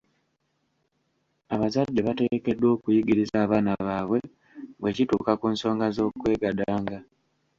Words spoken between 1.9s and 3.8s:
bateekeddwa okuyigiriza abaana